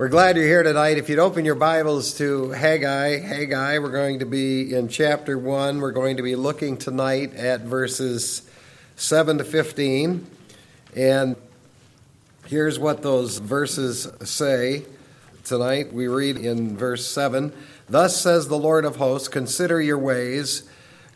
[0.00, 0.96] We're glad you're here tonight.
[0.96, 5.78] If you'd open your Bibles to Haggai, Haggai, we're going to be in chapter 1.
[5.78, 8.48] We're going to be looking tonight at verses
[8.96, 10.26] 7 to 15.
[10.96, 11.36] And
[12.46, 14.86] here's what those verses say.
[15.44, 17.52] Tonight we read in verse 7
[17.86, 20.62] Thus says the Lord of hosts, consider your ways.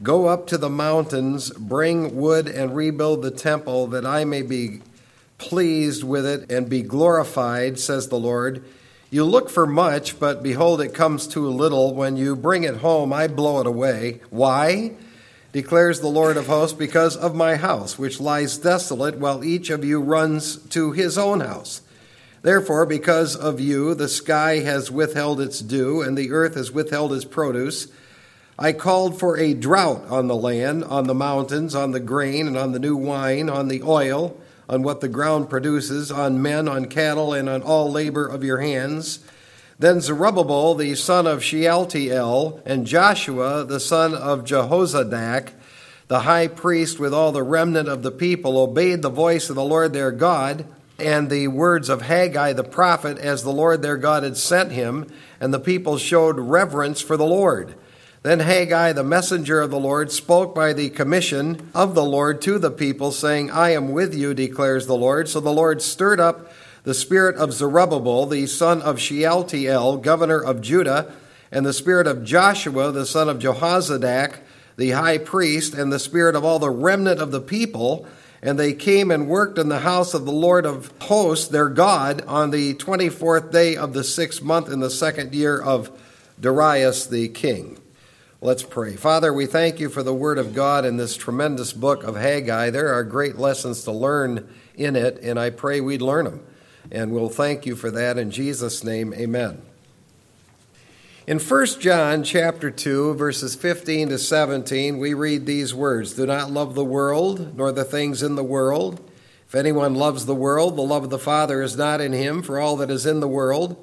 [0.02, 4.82] Go up to the mountains, bring wood, and rebuild the temple, that I may be
[5.48, 8.64] pleased with it and be glorified, says the Lord.
[9.10, 11.94] You look for much, but behold, it comes too little.
[11.94, 14.20] When you bring it home, I blow it away.
[14.30, 14.92] Why?
[15.52, 19.84] declares the Lord of hosts, because of my house, which lies desolate, while each of
[19.84, 21.80] you runs to his own house.
[22.42, 27.12] Therefore, because of you, the sky has withheld its dew, and the earth has withheld
[27.12, 27.86] its produce.
[28.58, 32.56] I called for a drought on the land, on the mountains, on the grain, and
[32.56, 34.36] on the new wine, on the oil
[34.68, 38.58] on what the ground produces, on men, on cattle, and on all labor of your
[38.58, 39.20] hands.
[39.78, 45.50] Then Zerubbabel, the son of Shealtiel, and Joshua, the son of Jehozadak,
[46.08, 49.64] the high priest, with all the remnant of the people, obeyed the voice of the
[49.64, 50.66] Lord their God
[50.98, 55.10] and the words of Haggai the prophet as the Lord their God had sent him,
[55.40, 57.74] and the people showed reverence for the Lord.
[58.24, 62.58] Then Haggai, the messenger of the Lord, spoke by the commission of the Lord to
[62.58, 65.28] the people, saying, I am with you, declares the Lord.
[65.28, 66.50] So the Lord stirred up
[66.84, 71.12] the spirit of Zerubbabel, the son of Shealtiel, governor of Judah,
[71.52, 74.38] and the spirit of Joshua, the son of Jehozadak,
[74.78, 78.06] the high priest, and the spirit of all the remnant of the people.
[78.40, 82.22] And they came and worked in the house of the Lord of hosts, their God,
[82.22, 85.90] on the 24th day of the sixth month in the second year of
[86.40, 87.80] Darius the king.
[88.44, 88.94] Let's pray.
[88.94, 92.68] Father, we thank you for the Word of God in this tremendous book of Haggai.
[92.68, 96.46] There are great lessons to learn in it, and I pray we'd learn them.
[96.92, 99.14] And we'll thank you for that in Jesus' name.
[99.14, 99.62] Amen.
[101.26, 106.50] In 1 John chapter 2 verses 15 to 17 we read these words Do not
[106.50, 109.00] love the world nor the things in the world
[109.48, 112.60] if anyone loves the world the love of the Father is not in him for
[112.60, 113.82] all that is in the world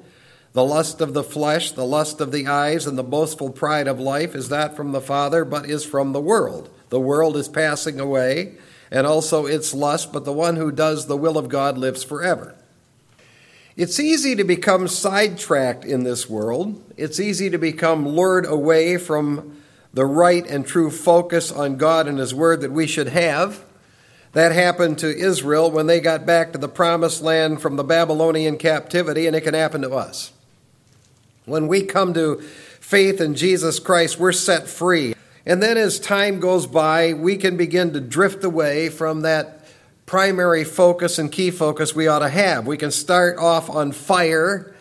[0.52, 3.98] the lust of the flesh, the lust of the eyes, and the boastful pride of
[3.98, 6.68] life is not from the Father, but is from the world.
[6.90, 8.56] The world is passing away,
[8.90, 12.54] and also its lust, but the one who does the will of God lives forever.
[13.74, 16.82] It's easy to become sidetracked in this world.
[16.98, 19.56] It's easy to become lured away from
[19.94, 23.64] the right and true focus on God and His Word that we should have.
[24.32, 28.58] That happened to Israel when they got back to the promised land from the Babylonian
[28.58, 30.32] captivity, and it can happen to us.
[31.44, 32.40] When we come to
[32.80, 35.14] faith in Jesus Christ, we're set free.
[35.44, 39.66] And then as time goes by, we can begin to drift away from that
[40.06, 42.66] primary focus and key focus we ought to have.
[42.66, 44.74] We can start off on fire.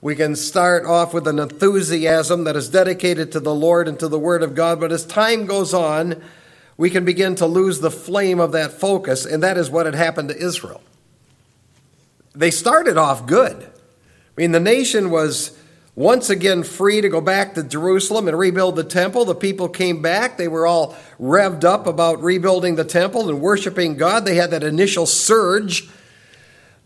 [0.00, 4.08] We can start off with an enthusiasm that is dedicated to the Lord and to
[4.08, 4.80] the Word of God.
[4.80, 6.20] But as time goes on,
[6.76, 9.26] we can begin to lose the flame of that focus.
[9.26, 10.80] And that is what had happened to Israel.
[12.34, 13.62] They started off good.
[13.62, 15.56] I mean, the nation was
[15.94, 19.24] once again free to go back to Jerusalem and rebuild the temple.
[19.24, 20.36] The people came back.
[20.36, 24.24] They were all revved up about rebuilding the temple and worshiping God.
[24.24, 25.88] They had that initial surge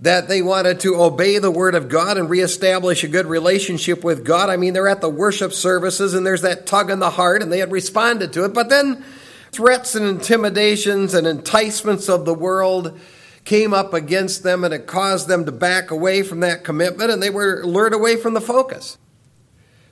[0.00, 4.24] that they wanted to obey the word of God and reestablish a good relationship with
[4.24, 4.50] God.
[4.50, 7.52] I mean, they're at the worship services and there's that tug in the heart and
[7.52, 8.52] they had responded to it.
[8.52, 9.04] But then
[9.52, 12.98] threats and intimidations and enticements of the world
[13.44, 17.22] came up against them and it caused them to back away from that commitment and
[17.22, 18.98] they were lured away from the focus.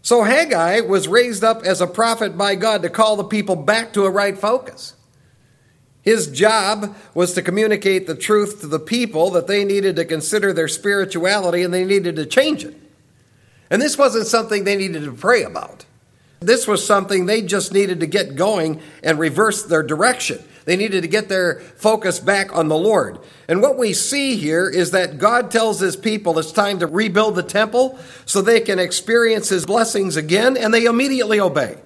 [0.00, 3.92] So Haggai was raised up as a prophet by God to call the people back
[3.92, 4.94] to a right focus.
[6.02, 10.52] His job was to communicate the truth to the people that they needed to consider
[10.52, 12.74] their spirituality and they needed to change it.
[13.70, 15.84] And this wasn't something they needed to pray about.
[16.40, 20.42] This was something they just needed to get going and reverse their direction.
[20.64, 23.18] They needed to get their focus back on the Lord.
[23.48, 27.34] And what we see here is that God tells his people it's time to rebuild
[27.34, 31.78] the temple so they can experience his blessings again, and they immediately obey.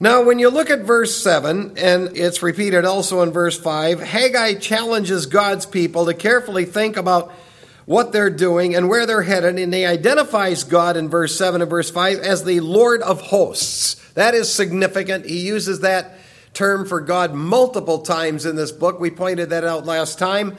[0.00, 4.54] Now, when you look at verse 7, and it's repeated also in verse 5, Haggai
[4.54, 7.32] challenges God's people to carefully think about
[7.84, 11.70] what they're doing and where they're headed, and he identifies God in verse 7 and
[11.70, 13.94] verse 5 as the Lord of hosts.
[14.14, 15.24] That is significant.
[15.24, 16.18] He uses that
[16.54, 19.00] term for God multiple times in this book.
[19.00, 20.56] We pointed that out last time.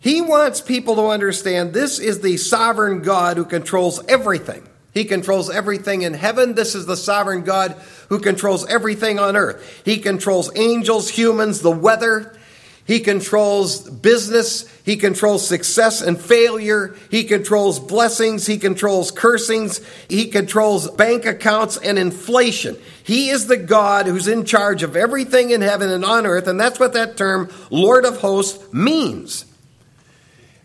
[0.00, 4.68] He wants people to understand this is the sovereign God who controls everything.
[4.92, 6.54] He controls everything in heaven.
[6.54, 7.72] This is the sovereign God
[8.10, 9.82] who controls everything on earth.
[9.84, 12.36] He controls angels, humans, the weather.
[12.86, 14.68] He controls business.
[14.84, 16.94] He controls success and failure.
[17.10, 18.46] He controls blessings.
[18.46, 19.80] He controls cursings.
[20.08, 22.76] He controls bank accounts and inflation.
[23.02, 26.60] He is the God who's in charge of everything in heaven and on earth, and
[26.60, 29.46] that's what that term, Lord of hosts, means.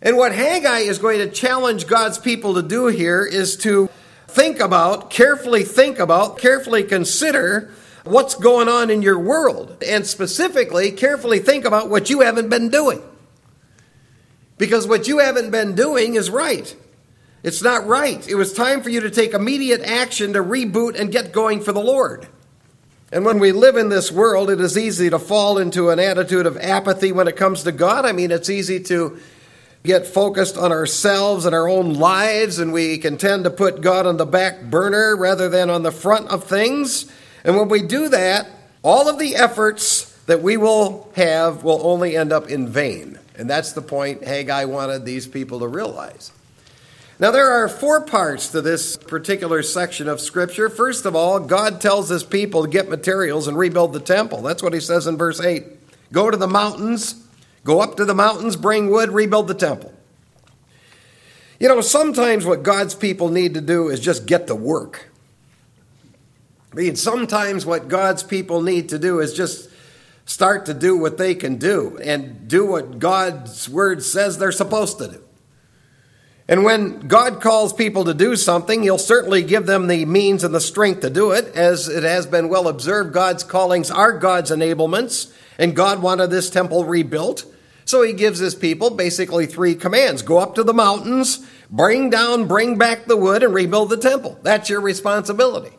[0.01, 3.89] And what Haggai is going to challenge God's people to do here is to
[4.27, 7.71] think about, carefully think about, carefully consider
[8.09, 9.83] what's going on in your world.
[9.85, 13.01] And specifically, carefully think about what you haven't been doing.
[14.57, 16.75] Because what you haven't been doing is right.
[17.43, 18.27] It's not right.
[18.27, 21.71] It was time for you to take immediate action to reboot and get going for
[21.71, 22.27] the Lord.
[23.11, 26.45] And when we live in this world, it is easy to fall into an attitude
[26.45, 28.05] of apathy when it comes to God.
[28.05, 29.17] I mean, it's easy to
[29.83, 34.05] get focused on ourselves and our own lives, and we can tend to put God
[34.05, 37.09] on the back burner rather than on the front of things.
[37.43, 38.47] And when we do that,
[38.83, 43.19] all of the efforts that we will have will only end up in vain.
[43.35, 46.31] And that's the point Haggai wanted these people to realize.
[47.21, 50.69] Now, there are four parts to this particular section of Scripture.
[50.69, 54.41] First of all, God tells his people to get materials and rebuild the temple.
[54.41, 55.63] That's what he says in verse 8.
[56.13, 57.21] Go to the mountains,
[57.65, 59.93] go up to the mountains, bring wood, rebuild the temple.
[61.59, 65.08] You know, sometimes what God's people need to do is just get to work.
[66.71, 69.69] I mean, sometimes what God's people need to do is just
[70.25, 74.99] start to do what they can do and do what God's word says they're supposed
[74.99, 75.23] to do.
[76.47, 80.53] And when God calls people to do something, He'll certainly give them the means and
[80.53, 81.55] the strength to do it.
[81.55, 86.49] As it has been well observed, God's callings are God's enablements, and God wanted this
[86.49, 87.45] temple rebuilt.
[87.85, 92.47] So He gives His people basically three commands go up to the mountains, bring down,
[92.47, 94.39] bring back the wood, and rebuild the temple.
[94.41, 95.78] That's your responsibility.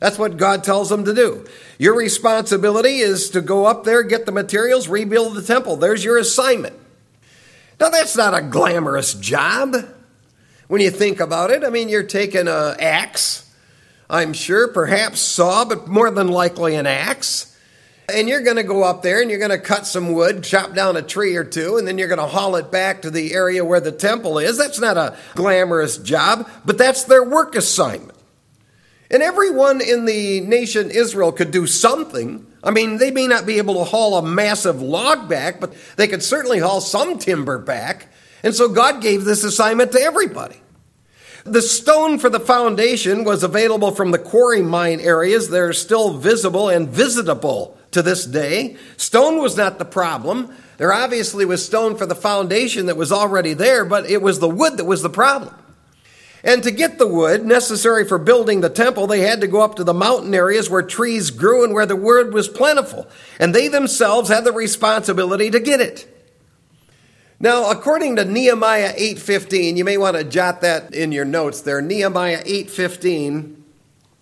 [0.00, 1.46] That's what God tells them to do.
[1.78, 5.76] Your responsibility is to go up there, get the materials, rebuild the temple.
[5.76, 6.74] There's your assignment.
[7.78, 9.76] Now, that's not a glamorous job
[10.68, 11.64] when you think about it.
[11.64, 13.50] I mean, you're taking an axe,
[14.08, 17.46] I'm sure, perhaps saw, but more than likely an axe.
[18.12, 20.74] And you're going to go up there and you're going to cut some wood, chop
[20.74, 23.34] down a tree or two, and then you're going to haul it back to the
[23.34, 24.58] area where the temple is.
[24.58, 28.19] That's not a glamorous job, but that's their work assignment.
[29.10, 32.46] And everyone in the nation Israel could do something.
[32.62, 36.06] I mean, they may not be able to haul a massive log back, but they
[36.06, 38.08] could certainly haul some timber back.
[38.42, 40.56] And so God gave this assignment to everybody.
[41.44, 45.48] The stone for the foundation was available from the quarry mine areas.
[45.48, 48.76] They're still visible and visitable to this day.
[48.96, 50.54] Stone was not the problem.
[50.76, 54.48] There obviously was stone for the foundation that was already there, but it was the
[54.48, 55.54] wood that was the problem.
[56.42, 59.74] And to get the wood necessary for building the temple, they had to go up
[59.74, 63.08] to the mountain areas where trees grew and where the wood was plentiful.
[63.38, 66.06] And they themselves had the responsibility to get it.
[67.38, 71.80] Now, according to Nehemiah 8:15, you may want to jot that in your notes there.
[71.80, 73.56] Nehemiah 8:15,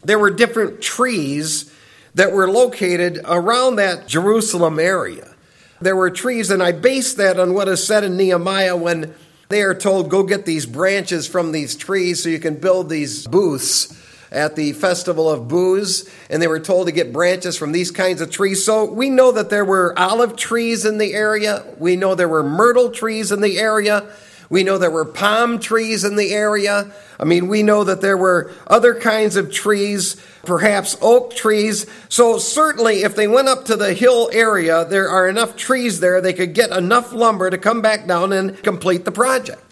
[0.05, 1.67] there were different trees
[2.15, 5.35] that were located around that Jerusalem area.
[5.81, 9.15] There were trees, and I base that on what is said in Nehemiah when
[9.49, 13.27] they are told, go get these branches from these trees so you can build these
[13.27, 13.95] booths
[14.31, 18.21] at the Festival of Booths And they were told to get branches from these kinds
[18.21, 18.63] of trees.
[18.63, 21.65] So we know that there were olive trees in the area.
[21.79, 24.07] We know there were myrtle trees in the area.
[24.51, 26.91] We know there were palm trees in the area.
[27.21, 31.87] I mean, we know that there were other kinds of trees, perhaps oak trees.
[32.09, 36.21] So, certainly, if they went up to the hill area, there are enough trees there,
[36.21, 39.63] they could get enough lumber to come back down and complete the project.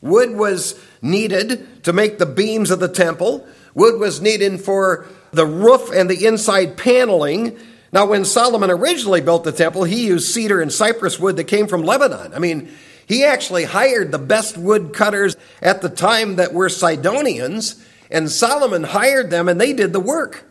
[0.00, 5.46] Wood was needed to make the beams of the temple, wood was needed for the
[5.46, 7.58] roof and the inside paneling.
[7.92, 11.66] Now, when Solomon originally built the temple, he used cedar and cypress wood that came
[11.66, 12.34] from Lebanon.
[12.34, 12.70] I mean,
[13.06, 19.30] he actually hired the best woodcutters at the time that were Sidonians, and Solomon hired
[19.30, 20.44] them and they did the work.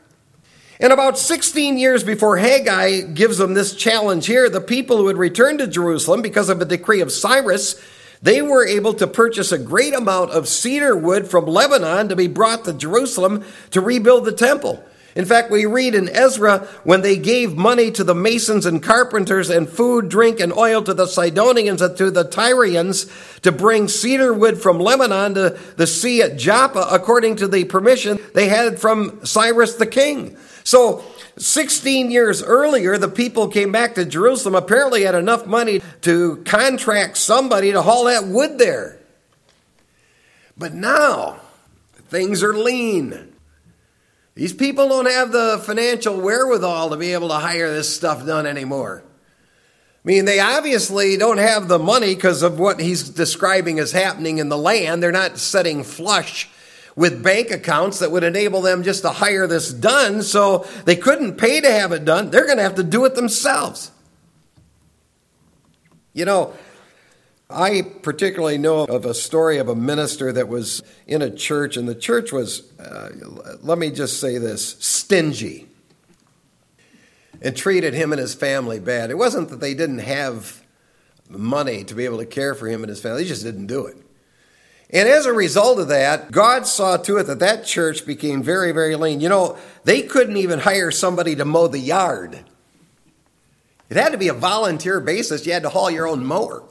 [0.80, 5.18] And about 16 years before Haggai gives them this challenge here, the people who had
[5.18, 7.82] returned to Jerusalem because of a decree of Cyrus,
[8.22, 12.28] they were able to purchase a great amount of cedar wood from Lebanon to be
[12.28, 14.84] brought to Jerusalem to rebuild the temple.
[15.16, 19.50] In fact, we read in Ezra when they gave money to the masons and carpenters
[19.50, 23.10] and food, drink, and oil to the Sidonians and to the Tyrians
[23.42, 28.20] to bring cedar wood from Lebanon to the sea at Joppa according to the permission
[28.34, 30.36] they had from Cyrus the king.
[30.66, 31.06] So,
[31.38, 37.18] 16 years earlier, the people came back to Jerusalem, apparently had enough money to contract
[37.18, 38.98] somebody to haul that wood there.
[40.58, 41.40] But now,
[42.08, 43.35] things are lean.
[44.36, 48.46] These people don't have the financial wherewithal to be able to hire this stuff done
[48.46, 49.02] anymore.
[49.08, 54.38] I mean, they obviously don't have the money because of what he's describing as happening
[54.38, 55.02] in the land.
[55.02, 56.50] They're not setting flush
[56.98, 61.38] with bank accounts that would enable them just to hire this done, so they couldn't
[61.38, 62.30] pay to have it done.
[62.30, 63.92] They're going to have to do it themselves.
[66.14, 66.54] You know,
[67.50, 71.88] I particularly know of a story of a minister that was in a church, and
[71.88, 73.10] the church was, uh,
[73.62, 75.68] let me just say this, stingy
[77.42, 79.12] and treated him and his family bad.
[79.12, 80.64] It wasn't that they didn't have
[81.30, 83.86] money to be able to care for him and his family, they just didn't do
[83.86, 83.98] it.
[84.90, 88.72] And as a result of that, God saw to it that that church became very,
[88.72, 89.20] very lean.
[89.20, 92.44] You know, they couldn't even hire somebody to mow the yard.
[93.90, 95.46] It had to be a volunteer basis.
[95.46, 96.64] You had to haul your own mower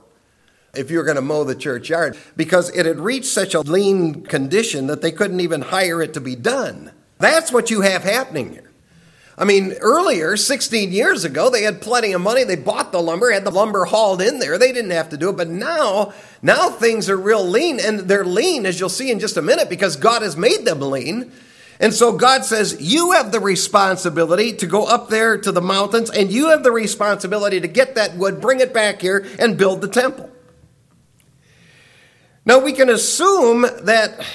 [0.77, 4.25] if you were going to mow the churchyard because it had reached such a lean
[4.25, 6.93] condition that they couldn't even hire it to be done.
[7.19, 8.71] That's what you have happening here.
[9.37, 12.45] I mean, earlier, 16 years ago, they had plenty of money.
[12.45, 14.59] They bought the lumber, had the lumber hauled in there.
[14.59, 15.37] They didn't have to do it.
[15.37, 19.37] But now, now things are real lean, and they're lean, as you'll see in just
[19.37, 21.33] a minute, because God has made them lean.
[21.81, 26.11] And so God says, You have the responsibility to go up there to the mountains,
[26.11, 29.81] and you have the responsibility to get that wood, bring it back here, and build
[29.81, 30.31] the temple.
[32.47, 34.27] Now, we can assume that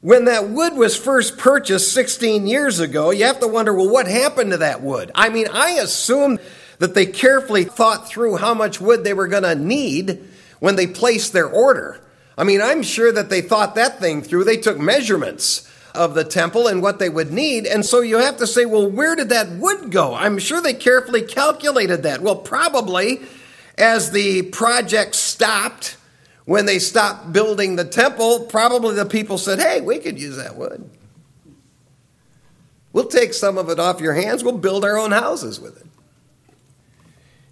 [0.00, 4.06] when that wood was first purchased 16 years ago, you have to wonder, well, what
[4.06, 5.10] happened to that wood?
[5.14, 6.38] I mean, I assume
[6.78, 10.22] that they carefully thought through how much wood they were going to need
[10.60, 12.00] when they placed their order.
[12.38, 14.44] I mean, I'm sure that they thought that thing through.
[14.44, 17.66] They took measurements of the temple and what they would need.
[17.66, 20.14] And so you have to say, well, where did that wood go?
[20.14, 22.22] I'm sure they carefully calculated that.
[22.22, 23.20] Well, probably
[23.78, 25.96] as the project stopped
[26.44, 30.56] when they stopped building the temple, probably the people said, Hey, we could use that
[30.56, 30.88] wood.
[32.92, 34.44] We'll take some of it off your hands.
[34.44, 35.86] We'll build our own houses with it.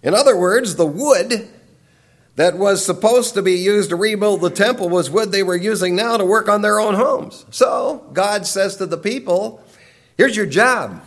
[0.01, 1.49] In other words, the wood
[2.35, 5.95] that was supposed to be used to rebuild the temple was wood they were using
[5.95, 7.45] now to work on their own homes.
[7.51, 9.63] So God says to the people,
[10.17, 11.03] Here's your job.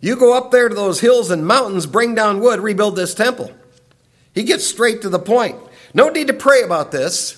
[0.00, 3.52] You go up there to those hills and mountains, bring down wood, rebuild this temple.
[4.34, 5.56] He gets straight to the point.
[5.94, 7.36] No need to pray about this.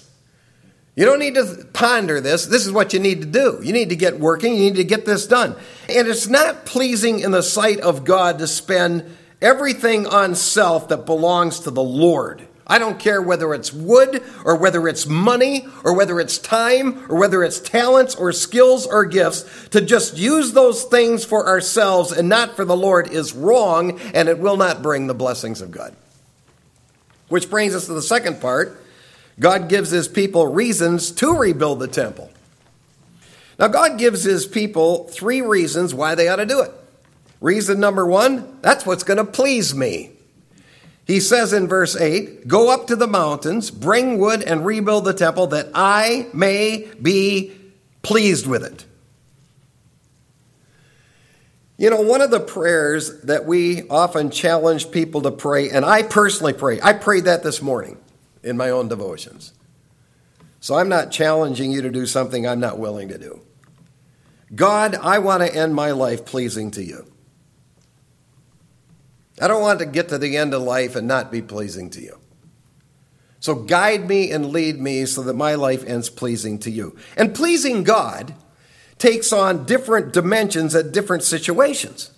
[0.95, 2.45] You don't need to ponder this.
[2.45, 3.61] This is what you need to do.
[3.63, 4.55] You need to get working.
[4.55, 5.57] You need to get this done.
[5.89, 11.07] And it's not pleasing in the sight of God to spend everything on self that
[11.07, 12.47] belongs to the Lord.
[12.67, 17.19] I don't care whether it's wood or whether it's money or whether it's time or
[17.19, 19.69] whether it's talents or skills or gifts.
[19.71, 24.29] To just use those things for ourselves and not for the Lord is wrong and
[24.29, 25.97] it will not bring the blessings of God.
[27.33, 28.85] Which brings us to the second part.
[29.41, 32.31] God gives his people reasons to rebuild the temple.
[33.59, 36.71] Now, God gives his people three reasons why they ought to do it.
[37.41, 40.11] Reason number one, that's what's going to please me.
[41.07, 45.15] He says in verse 8, Go up to the mountains, bring wood, and rebuild the
[45.15, 47.53] temple that I may be
[48.03, 48.85] pleased with it.
[51.83, 56.05] You know, one of the prayers that we often challenge people to pray, and I
[56.05, 57.99] personally pray, I prayed that this morning
[58.45, 59.53] in my own devotions.
[60.61, 63.41] So I'm not challenging you to do something I'm not willing to do.
[64.55, 67.05] God, I want to end my life pleasing to you.
[69.41, 72.01] I don't want to get to the end of life and not be pleasing to
[72.01, 72.17] you.
[73.41, 76.97] So guide me and lead me so that my life ends pleasing to you.
[77.17, 78.37] And pleasing God
[79.03, 82.13] takes on different dimensions at different situations.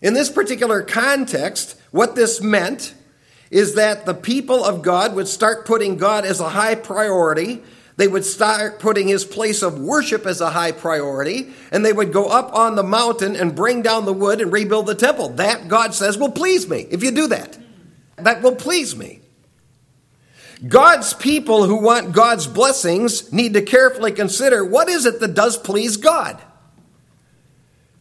[0.00, 2.94] In this particular context, what this meant
[3.50, 7.62] is that the people of God would start putting God as a high priority.
[7.98, 12.14] They would start putting his place of worship as a high priority, and they would
[12.14, 15.28] go up on the mountain and bring down the wood and rebuild the temple.
[15.30, 17.58] That, God says, will please me if you do that.
[18.16, 19.20] That will please me.
[20.66, 25.56] God's people who want God's blessings need to carefully consider what is it that does
[25.56, 26.40] please God?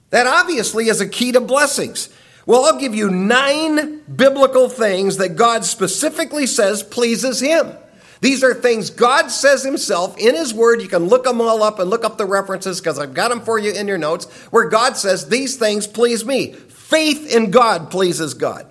[0.10, 2.10] That obviously is a key to blessings.
[2.46, 7.74] Well, I'll give you nine biblical things that God specifically says pleases Him.
[8.22, 10.82] These are things God says Himself in His Word.
[10.82, 13.42] You can look them all up and look up the references because I've got them
[13.42, 16.54] for you in your notes, where God says, These things please me.
[16.54, 18.66] Faith in God pleases God.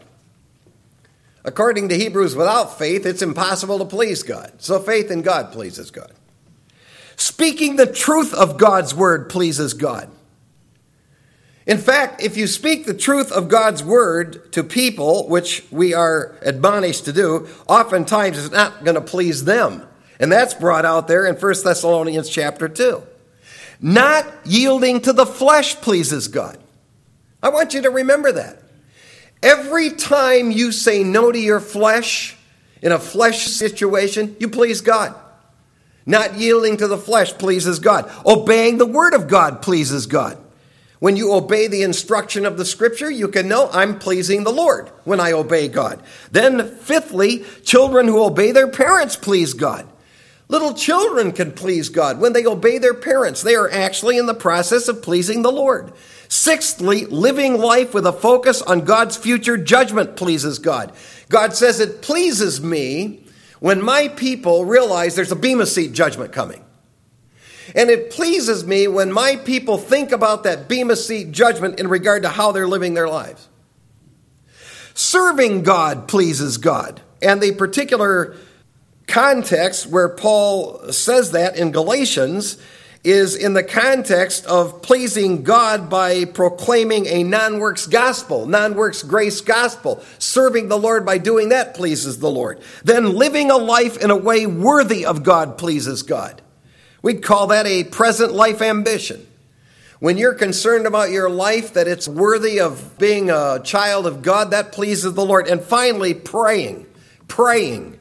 [1.47, 4.53] According to Hebrews, without faith, it's impossible to please God.
[4.59, 6.13] So faith in God pleases God.
[7.15, 10.11] Speaking the truth of God's word pleases God.
[11.65, 16.37] In fact, if you speak the truth of God's word to people, which we are
[16.43, 19.87] admonished to do, oftentimes it's not going to please them.
[20.19, 23.03] And that's brought out there in 1 Thessalonians chapter 2.
[23.81, 26.59] Not yielding to the flesh pleases God.
[27.41, 28.63] I want you to remember that.
[29.43, 32.37] Every time you say no to your flesh
[32.83, 35.15] in a flesh situation, you please God.
[36.05, 38.11] Not yielding to the flesh pleases God.
[38.25, 40.39] Obeying the word of God pleases God.
[40.99, 44.89] When you obey the instruction of the scripture, you can know I'm pleasing the Lord
[45.05, 46.03] when I obey God.
[46.31, 49.87] Then, fifthly, children who obey their parents please God.
[50.49, 53.43] Little children can please God when they obey their parents.
[53.43, 55.93] They are actually in the process of pleasing the Lord.
[56.29, 60.93] Sixthly, living life with a focus on God's future judgment pleases God.
[61.29, 63.25] God says it pleases me
[63.59, 66.65] when my people realize there's a Bema Seat judgment coming.
[67.75, 72.23] And it pleases me when my people think about that Bema Seat judgment in regard
[72.23, 73.49] to how they're living their lives.
[74.95, 77.01] Serving God pleases God.
[77.21, 78.37] And the particular
[79.07, 82.59] context where Paul says that in Galatians
[83.07, 89.05] is in the context of pleasing God by proclaiming a non works gospel, non works
[89.05, 90.03] grace gospel.
[90.19, 92.61] Serving the Lord by doing that pleases the Lord.
[92.83, 96.43] Then living a life in a way worthy of God pleases God.
[97.01, 99.25] We'd call that a present life ambition.
[100.01, 104.51] When you're concerned about your life, that it's worthy of being a child of God,
[104.51, 105.47] that pleases the Lord.
[105.47, 106.87] And finally, praying.
[107.29, 107.99] Praying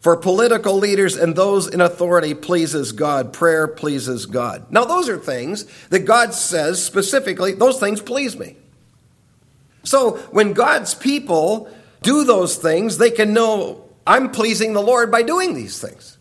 [0.00, 3.32] for political leaders and those in authority pleases God.
[3.32, 4.70] Prayer pleases God.
[4.70, 8.56] Now, those are things that God says specifically, those things please me.
[9.82, 11.68] So, when God's people
[12.02, 16.18] do those things, they can know I'm pleasing the Lord by doing these things.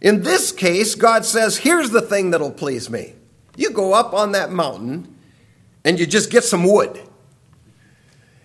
[0.00, 3.14] In this case, God says, Here's the thing that'll please me.
[3.56, 5.16] You go up on that mountain
[5.84, 7.00] and you just get some wood.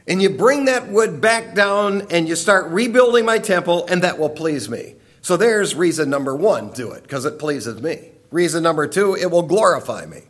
[0.07, 4.17] And you bring that wood back down and you start rebuilding my temple, and that
[4.17, 4.95] will please me.
[5.21, 8.09] So there's reason number one do it, because it pleases me.
[8.31, 10.21] Reason number two, it will glorify me.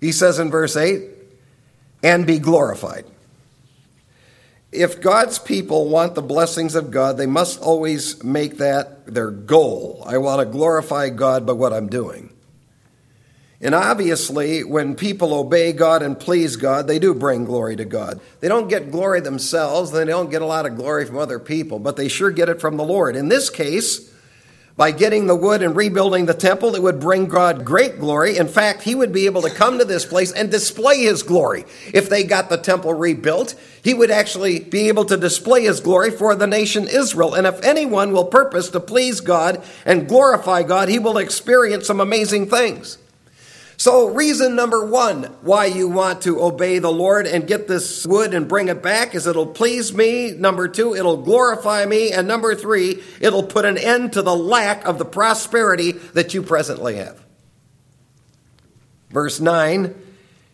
[0.00, 1.02] He says in verse 8,
[2.02, 3.04] and be glorified.
[4.70, 10.02] If God's people want the blessings of God, they must always make that their goal.
[10.06, 12.30] I want to glorify God by what I'm doing.
[13.60, 18.20] And obviously, when people obey God and please God, they do bring glory to God.
[18.38, 21.80] They don't get glory themselves, they don't get a lot of glory from other people,
[21.80, 23.16] but they sure get it from the Lord.
[23.16, 24.12] In this case,
[24.76, 28.36] by getting the wood and rebuilding the temple, it would bring God great glory.
[28.36, 31.64] In fact, he would be able to come to this place and display his glory.
[31.92, 36.12] If they got the temple rebuilt, he would actually be able to display his glory
[36.12, 37.34] for the nation Israel.
[37.34, 41.98] And if anyone will purpose to please God and glorify God, he will experience some
[41.98, 42.98] amazing things.
[43.78, 48.34] So, reason number one why you want to obey the Lord and get this wood
[48.34, 50.32] and bring it back is it'll please me.
[50.32, 52.10] Number two, it'll glorify me.
[52.10, 56.42] And number three, it'll put an end to the lack of the prosperity that you
[56.42, 57.24] presently have.
[59.10, 59.94] Verse 9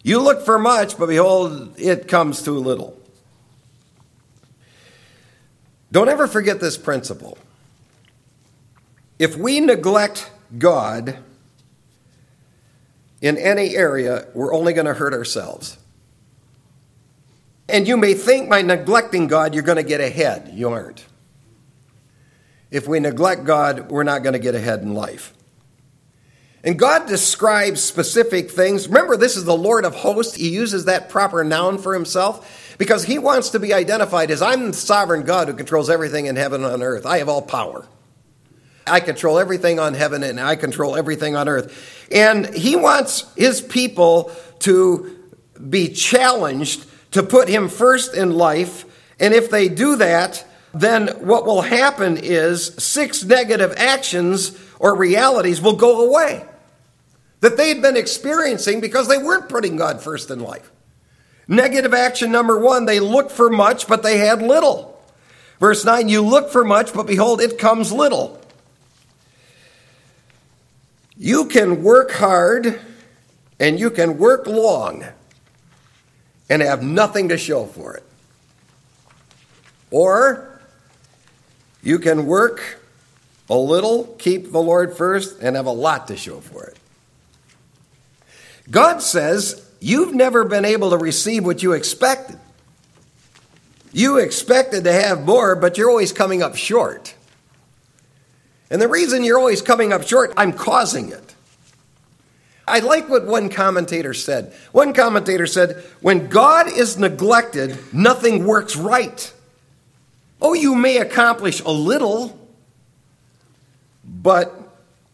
[0.02, 2.94] You look for much, but behold, it comes too little.
[5.90, 7.38] Don't ever forget this principle.
[9.18, 11.16] If we neglect God,
[13.24, 15.78] in any area, we're only going to hurt ourselves.
[17.70, 20.50] And you may think by neglecting God, you're going to get ahead.
[20.52, 21.06] You aren't.
[22.70, 25.32] If we neglect God, we're not going to get ahead in life.
[26.62, 28.88] And God describes specific things.
[28.88, 30.34] Remember, this is the Lord of hosts.
[30.34, 34.66] He uses that proper noun for himself because he wants to be identified as I'm
[34.66, 37.06] the sovereign God who controls everything in heaven and on earth.
[37.06, 37.86] I have all power.
[38.86, 42.08] I control everything on heaven and I control everything on earth.
[42.12, 45.18] And he wants his people to
[45.68, 48.84] be challenged to put him first in life.
[49.20, 55.60] And if they do that, then what will happen is six negative actions or realities
[55.60, 56.44] will go away
[57.40, 60.70] that they'd been experiencing because they weren't putting God first in life.
[61.46, 64.98] Negative action number one, they looked for much, but they had little.
[65.60, 68.40] Verse 9, you look for much, but behold, it comes little.
[71.16, 72.80] You can work hard
[73.60, 75.04] and you can work long
[76.50, 78.02] and have nothing to show for it.
[79.90, 80.60] Or
[81.82, 82.80] you can work
[83.48, 86.78] a little, keep the Lord first, and have a lot to show for it.
[88.70, 92.38] God says you've never been able to receive what you expected.
[93.92, 97.14] You expected to have more, but you're always coming up short.
[98.70, 101.34] And the reason you're always coming up short, I'm causing it.
[102.66, 104.54] I like what one commentator said.
[104.72, 109.32] One commentator said, When God is neglected, nothing works right.
[110.40, 112.38] Oh, you may accomplish a little,
[114.02, 114.58] but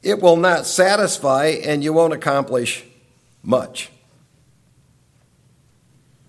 [0.02, 2.84] it will not satisfy and you won't accomplish
[3.42, 3.90] much.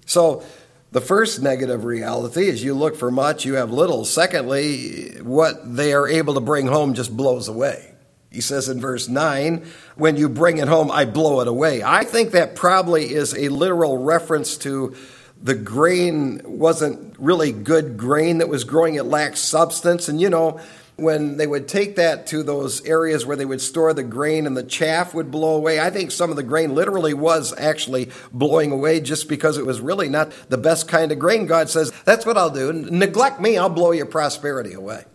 [0.05, 0.43] So,
[0.91, 4.03] The first negative reality is you look for much, you have little.
[4.03, 7.93] Secondly, what they are able to bring home just blows away.
[8.29, 11.81] He says in verse 9, when you bring it home, I blow it away.
[11.81, 14.95] I think that probably is a literal reference to
[15.41, 20.07] the grain wasn't really good grain that was growing, it lacked substance.
[20.07, 20.59] And you know,
[20.95, 24.55] when they would take that to those areas where they would store the grain and
[24.55, 28.71] the chaff would blow away, I think some of the grain literally was actually blowing
[28.71, 31.45] away just because it was really not the best kind of grain.
[31.45, 32.71] God says, That's what I'll do.
[32.71, 35.05] Neglect me, I'll blow your prosperity away.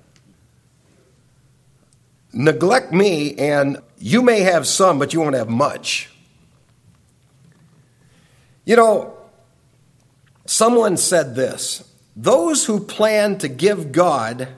[2.32, 6.10] Neglect me, and you may have some, but you won't have much.
[8.64, 9.16] You know,
[10.44, 11.84] someone said this
[12.16, 14.48] those who plan to give God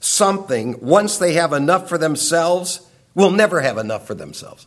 [0.00, 4.66] something once they have enough for themselves will never have enough for themselves.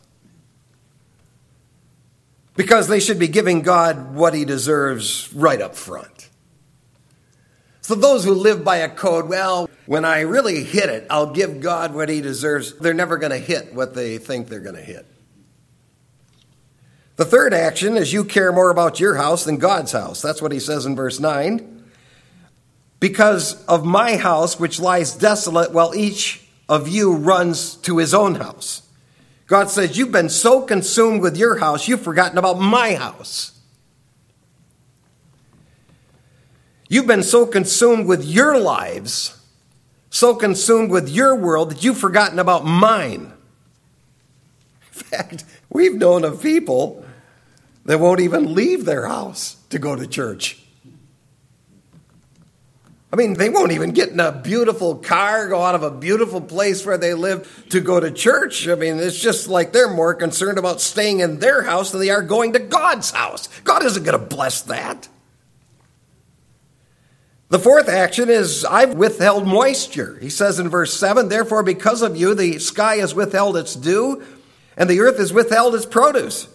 [2.55, 6.29] Because they should be giving God what he deserves right up front.
[7.81, 11.61] So, those who live by a code, well, when I really hit it, I'll give
[11.61, 14.81] God what he deserves, they're never going to hit what they think they're going to
[14.81, 15.05] hit.
[17.15, 20.21] The third action is you care more about your house than God's house.
[20.21, 21.78] That's what he says in verse 9
[22.99, 28.35] because of my house which lies desolate while each of you runs to his own
[28.35, 28.83] house.
[29.47, 33.59] God says, You've been so consumed with your house, you've forgotten about my house.
[36.87, 39.39] You've been so consumed with your lives,
[40.09, 43.31] so consumed with your world, that you've forgotten about mine.
[44.93, 47.05] In fact, we've known of people
[47.85, 50.58] that won't even leave their house to go to church.
[53.11, 56.41] I mean, they won't even get in a beautiful car, go out of a beautiful
[56.41, 58.67] place where they live to go to church.
[58.67, 62.11] I mean, it's just like they're more concerned about staying in their house than they
[62.11, 63.47] are going to God's house.
[63.63, 65.07] God isn't going to bless that.
[67.49, 70.19] The fourth action is I've withheld moisture.
[70.21, 74.23] He says in verse 7 Therefore, because of you, the sky has withheld its dew,
[74.77, 76.47] and the earth has withheld its produce.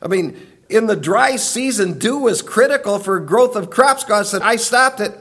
[0.00, 0.40] I mean,
[0.70, 4.04] in the dry season, dew was critical for growth of crops.
[4.04, 5.12] God said, I stopped it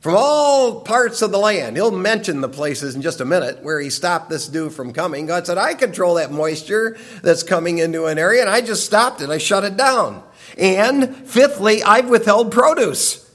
[0.00, 1.76] from all parts of the land.
[1.76, 5.26] He'll mention the places in just a minute where he stopped this dew from coming.
[5.26, 9.20] God said, I control that moisture that's coming into an area, and I just stopped
[9.20, 9.30] it.
[9.30, 10.22] I shut it down.
[10.58, 13.30] And fifthly, I've withheld produce.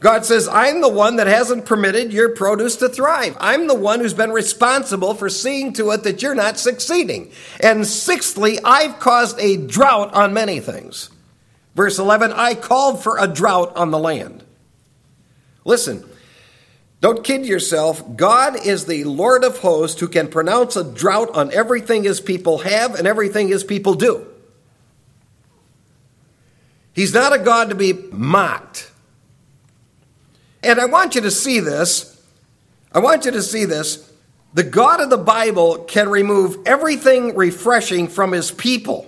[0.00, 3.36] God says, I'm the one that hasn't permitted your produce to thrive.
[3.40, 7.32] I'm the one who's been responsible for seeing to it that you're not succeeding.
[7.60, 11.10] And sixthly, I've caused a drought on many things.
[11.74, 14.44] Verse 11, I called for a drought on the land.
[15.68, 16.02] Listen,
[17.02, 18.16] don't kid yourself.
[18.16, 22.58] God is the Lord of hosts who can pronounce a drought on everything his people
[22.58, 24.26] have and everything his people do.
[26.94, 28.90] He's not a God to be mocked.
[30.62, 32.18] And I want you to see this.
[32.90, 34.10] I want you to see this.
[34.54, 39.06] The God of the Bible can remove everything refreshing from his people.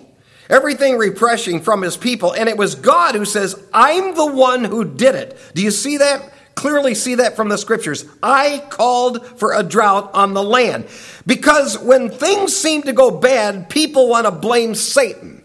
[0.50, 2.32] Everything refreshing from his people.
[2.32, 5.38] And it was God who says, I'm the one who did it.
[5.54, 6.34] Do you see that?
[6.54, 8.04] Clearly see that from the scriptures.
[8.22, 10.86] I called for a drought on the land.
[11.26, 15.44] Because when things seem to go bad, people want to blame Satan.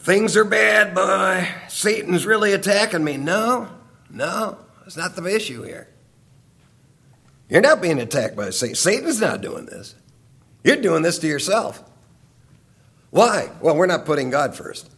[0.00, 1.48] Things are bad, boy.
[1.68, 3.16] Satan's really attacking me.
[3.16, 3.68] No,
[4.08, 5.88] no, it's not the issue here.
[7.48, 8.76] You're not being attacked by Satan.
[8.76, 9.94] Satan's not doing this.
[10.64, 11.82] You're doing this to yourself.
[13.10, 13.50] Why?
[13.60, 14.88] Well, we're not putting God first.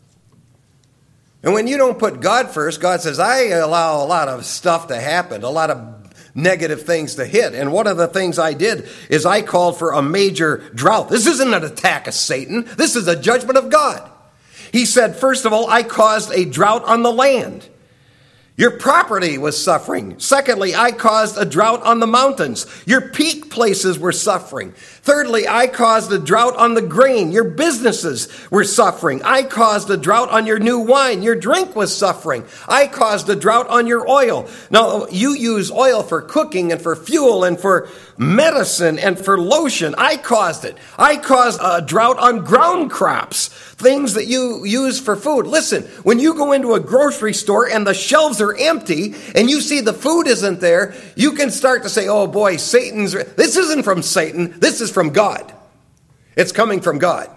[1.43, 4.89] And when you don't put God first, God says, I allow a lot of stuff
[4.89, 6.03] to happen, a lot of
[6.35, 7.55] negative things to hit.
[7.55, 11.09] And one of the things I did is I called for a major drought.
[11.09, 14.09] This isn't an attack of Satan, this is a judgment of God.
[14.73, 17.69] He said, First of all, I caused a drought on the land.
[18.55, 20.19] Your property was suffering.
[20.19, 22.67] Secondly, I caused a drought on the mountains.
[22.85, 24.73] Your peak places were suffering.
[24.73, 27.33] Thirdly, I caused a drought on the grain.
[27.33, 29.23] Your businesses were suffering.
[29.25, 31.23] I caused a drought on your new wine.
[31.23, 32.45] Your drink was suffering.
[32.69, 34.47] I caused a drought on your oil.
[34.71, 37.89] Now, you use oil for cooking and for fuel and for
[38.19, 39.95] medicine and for lotion.
[39.97, 40.77] I caused it.
[40.99, 45.47] I caused a drought on ground crops, things that you use for food.
[45.47, 49.61] Listen, when you go into a grocery store and the shelves are empty and you
[49.61, 53.13] see the food isn't there, you can start to say, oh boy, Satan's.
[53.13, 54.59] This isn't from Satan.
[54.61, 55.53] This is from God.
[56.37, 57.31] It's coming from God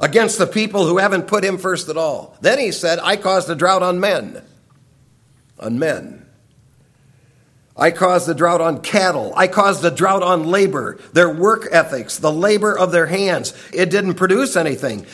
[0.00, 2.36] against the people who haven't put him first at all.
[2.40, 4.42] Then he said, I caused a drought on men.
[5.58, 6.26] On men.
[7.76, 9.32] I caused the drought on cattle.
[9.36, 13.54] I caused the drought on labor, their work ethics, the labor of their hands.
[13.72, 15.06] It didn't produce anything.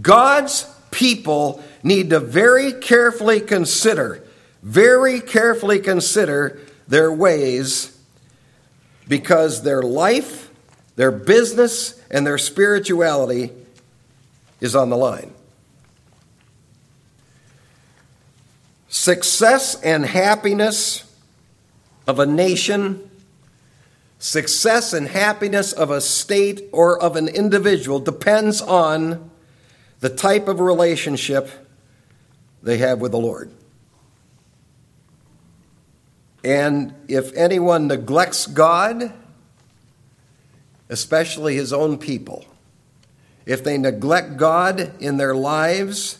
[0.00, 4.22] God's people need to very carefully consider,
[4.62, 7.98] very carefully consider their ways
[9.08, 10.50] because their life,
[10.94, 13.50] their business, and their spirituality
[14.60, 15.32] is on the line.
[18.88, 21.04] Success and happiness
[22.06, 23.10] of a nation,
[24.18, 29.30] success and happiness of a state or of an individual depends on
[30.02, 31.48] the type of relationship
[32.60, 33.52] they have with the Lord.
[36.42, 39.12] And if anyone neglects God,
[40.88, 42.44] especially his own people,
[43.46, 46.18] if they neglect God in their lives,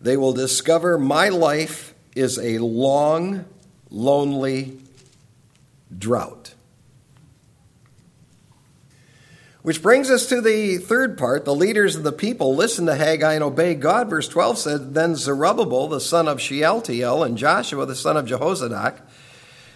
[0.00, 3.46] they will discover my life is a long,
[3.90, 4.78] lonely
[5.96, 6.54] drought.
[9.62, 11.44] Which brings us to the third part.
[11.44, 14.08] The leaders of the people listen to Haggai and obey God.
[14.08, 19.00] Verse 12 said, Then Zerubbabel, the son of Shealtiel, and Joshua, the son of Jehozadak,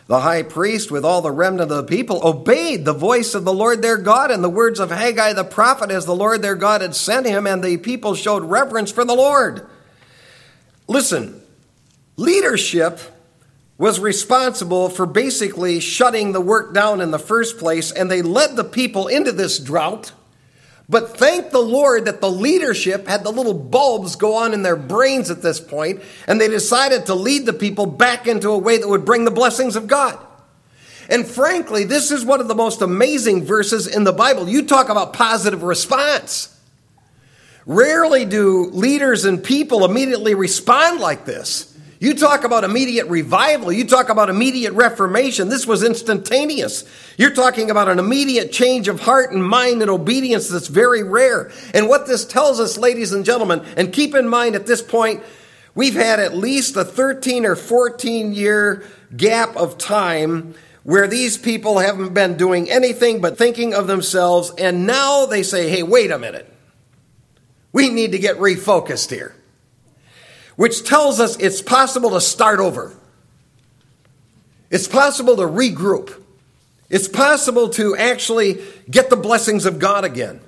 [0.06, 3.52] the high priest, with all the remnant of the people, obeyed the voice of the
[3.52, 6.80] Lord their God and the words of Haggai the prophet as the Lord their God
[6.80, 9.66] had sent him, and the people showed reverence for the Lord.
[10.86, 11.42] Listen,
[12.16, 13.00] leadership
[13.78, 18.56] was responsible for basically shutting the work down in the first place, and they led
[18.56, 20.12] the people into this drought.
[20.88, 24.76] But thank the Lord that the leadership had the little bulbs go on in their
[24.76, 28.76] brains at this point, and they decided to lead the people back into a way
[28.76, 30.18] that would bring the blessings of God.
[31.08, 34.48] And frankly, this is one of the most amazing verses in the Bible.
[34.48, 36.48] You talk about positive response.
[37.64, 41.71] Rarely do leaders and people immediately respond like this.
[42.02, 43.70] You talk about immediate revival.
[43.70, 45.48] You talk about immediate reformation.
[45.48, 46.82] This was instantaneous.
[47.16, 51.52] You're talking about an immediate change of heart and mind and obedience that's very rare.
[51.72, 55.22] And what this tells us, ladies and gentlemen, and keep in mind at this point,
[55.76, 58.84] we've had at least a 13 or 14 year
[59.16, 64.50] gap of time where these people haven't been doing anything but thinking of themselves.
[64.58, 66.52] And now they say, hey, wait a minute.
[67.72, 69.36] We need to get refocused here
[70.62, 72.94] which tells us it's possible to start over.
[74.70, 76.22] It's possible to regroup.
[76.88, 80.40] It's possible to actually get the blessings of God again.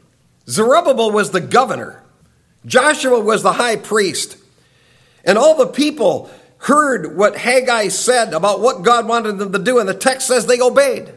[0.49, 2.01] Zerubbabel was the governor,
[2.65, 4.37] Joshua was the high priest,
[5.25, 9.81] and all the people heard what Haggai said about what God wanted them to do,
[9.81, 11.13] and the text says they obeyed.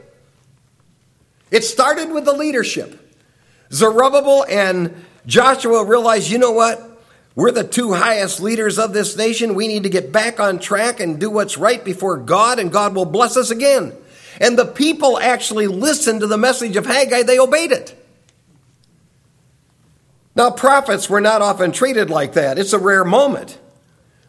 [1.51, 3.15] It started with the leadership.
[3.71, 6.86] Zerubbabel and Joshua realized, you know what?
[7.37, 9.53] We're the two highest leaders of this nation.
[9.53, 12.95] We need to get back on track and do what's right before God, and God
[12.95, 13.93] will bless us again.
[14.41, 17.95] And the people actually listened to the message of Haggai, they obeyed it.
[20.35, 22.57] Now, prophets were not often treated like that.
[22.57, 23.59] It's a rare moment.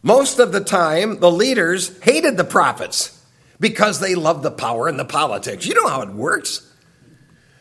[0.03, 3.19] Most of the time, the leaders hated the prophets
[3.59, 5.65] because they loved the power and the politics.
[5.65, 6.68] You know how it works.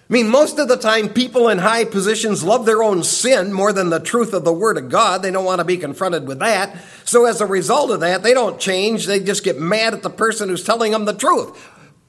[0.09, 3.73] I mean, most of the time, people in high positions love their own sin more
[3.73, 5.21] than the truth of the Word of God.
[5.21, 6.77] They don't want to be confronted with that.
[7.03, 9.05] So, as a result of that, they don't change.
[9.05, 11.61] They just get mad at the person who's telling them the truth.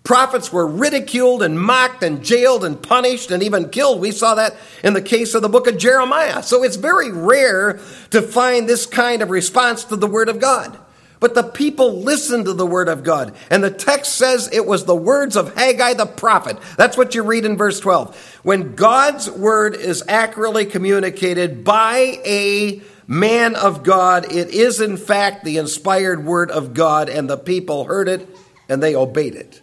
[0.05, 4.01] Prophets were ridiculed and mocked and jailed and punished and even killed.
[4.01, 6.45] We saw that in the case of the book of Jeremiah.
[6.45, 7.81] So, it's very rare
[8.11, 10.79] to find this kind of response to the Word of God.
[11.21, 13.35] But the people listened to the word of God.
[13.51, 16.59] And the text says it was the words of Haggai the prophet.
[16.77, 18.41] That's what you read in verse 12.
[18.45, 25.45] When God's word is accurately communicated by a man of God, it is in fact
[25.45, 28.29] the inspired word of God, and the people heard it
[28.69, 29.61] and they obeyed it.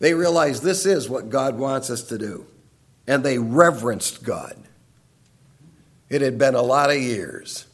[0.00, 2.46] They realized this is what God wants us to do.
[3.06, 4.56] And they reverenced God.
[6.08, 7.67] It had been a lot of years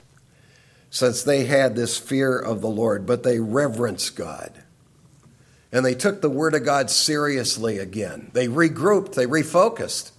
[0.94, 4.62] since they had this fear of the Lord, but they reverenced God.
[5.72, 8.30] And they took the Word of God seriously again.
[8.32, 10.12] They regrouped, they refocused.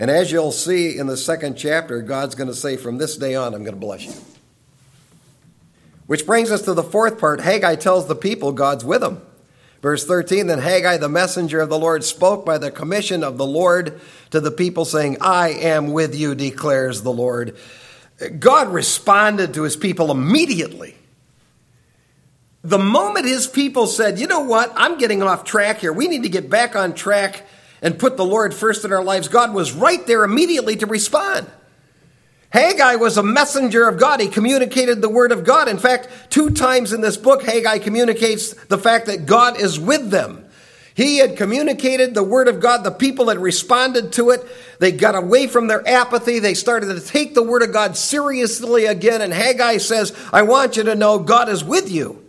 [0.00, 3.36] And as you'll see in the second chapter, God's going to say, From this day
[3.36, 4.14] on, I'm going to bless you.
[6.08, 7.40] Which brings us to the fourth part.
[7.40, 9.22] Haggai tells the people God's with them.
[9.82, 13.46] Verse 13 Then Haggai, the messenger of the Lord, spoke by the commission of the
[13.46, 14.00] Lord
[14.32, 17.56] to the people, saying, I am with you, declares the Lord.
[18.38, 20.96] God responded to his people immediately.
[22.62, 26.22] The moment his people said, you know what, I'm getting off track here, we need
[26.22, 27.44] to get back on track
[27.82, 31.50] and put the Lord first in our lives, God was right there immediately to respond.
[32.50, 34.20] Haggai was a messenger of God.
[34.20, 35.68] He communicated the word of God.
[35.68, 40.10] In fact, two times in this book, Haggai communicates the fact that God is with
[40.10, 40.41] them.
[40.94, 42.84] He had communicated the word of God.
[42.84, 44.44] The people had responded to it.
[44.78, 46.38] They got away from their apathy.
[46.38, 49.22] They started to take the word of God seriously again.
[49.22, 52.22] And Haggai says, I want you to know God is with you.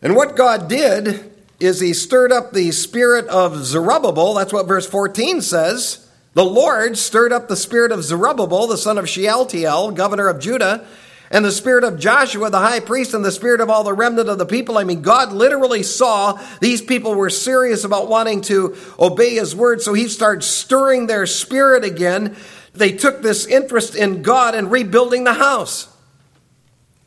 [0.00, 4.34] And what God did is he stirred up the spirit of Zerubbabel.
[4.34, 6.08] That's what verse 14 says.
[6.34, 10.84] The Lord stirred up the spirit of Zerubbabel, the son of Shealtiel, governor of Judah
[11.32, 14.28] and the spirit of Joshua, the high priest, and the spirit of all the remnant
[14.28, 14.76] of the people.
[14.76, 19.80] I mean, God literally saw these people were serious about wanting to obey his word,
[19.80, 22.36] so he started stirring their spirit again.
[22.74, 25.88] They took this interest in God and rebuilding the house.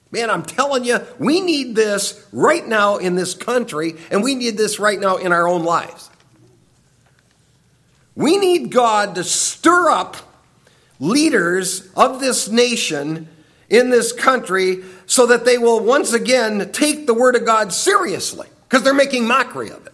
[0.10, 4.58] Man, I'm telling you, we need this right now in this country, and we need
[4.58, 6.10] this right now in our own lives.
[8.16, 10.18] We need God to stir up
[11.00, 13.28] leaders of this nation
[13.70, 18.48] in this country so that they will once again take the Word of God seriously
[18.64, 19.94] because they're making mockery of it.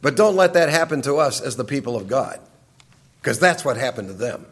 [0.00, 2.40] But don't let that happen to us as the people of God
[3.20, 4.46] because that's what happened to them.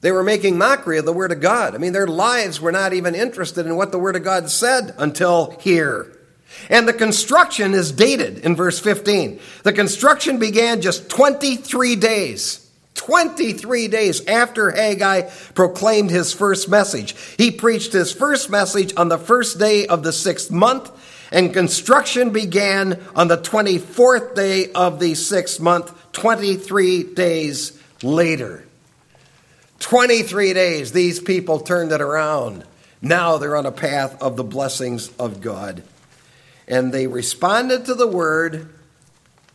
[0.00, 1.74] They were making mockery of the Word of God.
[1.74, 4.94] I mean, their lives were not even interested in what the Word of God said
[4.98, 6.18] until here.
[6.68, 9.40] And the construction is dated in verse 15.
[9.62, 12.61] The construction began just 23 days
[12.94, 17.14] 23 days after Haggai proclaimed his first message.
[17.36, 20.90] He preached his first message on the first day of the sixth month,
[21.32, 28.64] and construction began on the 24th day of the sixth month, 23 days later.
[29.80, 32.64] 23 days, these people turned it around.
[33.00, 35.82] Now they're on a path of the blessings of God.
[36.68, 38.68] And they responded to the word,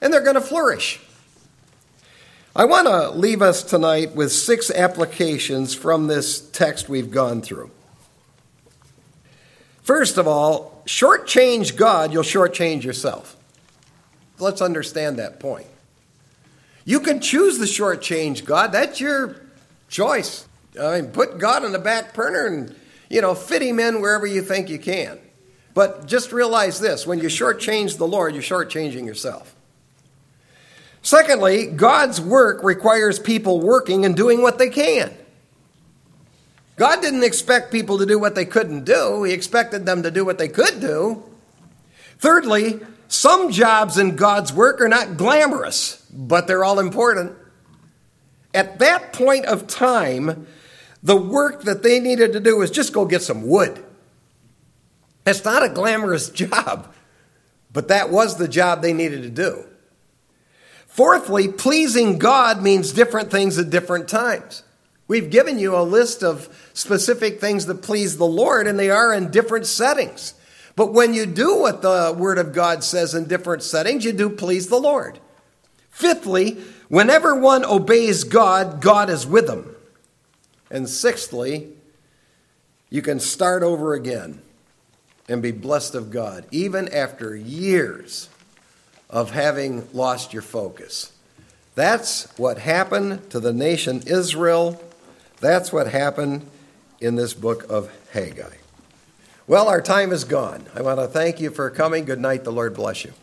[0.01, 0.99] and they're going to flourish.
[2.57, 7.69] I want to leave us tonight with six applications from this text we've gone through.
[9.83, 13.37] First of all, shortchange God, you'll shortchange yourself.
[14.39, 15.67] Let's understand that point.
[16.83, 19.39] You can choose the shortchange God, that's your
[19.87, 20.47] choice.
[20.81, 22.75] I mean, put God on the back burner and,
[23.07, 25.19] you know, fit him in wherever you think you can.
[25.75, 29.53] But just realize this when you shortchange the Lord, you're shortchanging yourself.
[31.01, 35.13] Secondly, God's work requires people working and doing what they can.
[36.75, 40.23] God didn't expect people to do what they couldn't do, He expected them to do
[40.23, 41.23] what they could do.
[42.19, 47.35] Thirdly, some jobs in God's work are not glamorous, but they're all important.
[48.53, 50.47] At that point of time,
[51.03, 53.83] the work that they needed to do was just go get some wood.
[55.25, 56.93] It's not a glamorous job,
[57.71, 59.66] but that was the job they needed to do.
[60.97, 64.63] Fourthly, pleasing God means different things at different times.
[65.07, 69.13] We've given you a list of specific things that please the Lord, and they are
[69.13, 70.33] in different settings.
[70.75, 74.27] But when you do what the Word of God says in different settings, you do
[74.27, 75.19] please the Lord.
[75.91, 76.57] Fifthly,
[76.87, 79.75] whenever one obeys God, God is with them.
[80.71, 81.67] And sixthly,
[82.89, 84.41] you can start over again
[85.29, 88.29] and be blessed of God, even after years
[89.09, 91.11] of having lost your focus.
[91.75, 94.81] That's what happened to the nation Israel.
[95.39, 96.49] That's what happened
[96.99, 98.55] in this book of Haggai.
[99.45, 100.65] Well, our time is gone.
[100.75, 102.05] I want to thank you for coming.
[102.05, 102.43] Good night.
[102.43, 103.13] The Lord bless you.